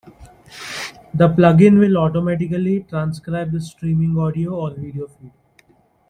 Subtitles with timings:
[1.13, 5.31] The plug-in will automatically transcribe the streaming audio or video feed.